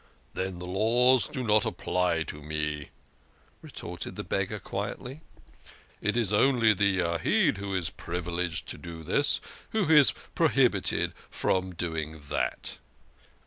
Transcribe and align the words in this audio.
"Then 0.33 0.57
the 0.57 0.65
laws 0.65 1.27
do 1.27 1.43
not 1.43 1.63
apply 1.63 2.23
to 2.23 2.41
me," 2.41 2.89
retorted 3.61 4.15
the 4.15 4.23
beggar 4.23 4.57
quietly." 4.57 5.21
It 6.01 6.17
is 6.17 6.33
only 6.33 6.73
the 6.73 6.97
Yahid 6.97 7.57
who 7.57 7.75
is 7.75 7.91
privileged 7.91 8.67
to 8.69 8.79
do 8.79 9.03
this, 9.03 9.39
who 9.73 9.87
is 9.91 10.13
prohibited 10.33 11.13
from 11.29 11.75
doing 11.75 12.19
that. 12.29 12.79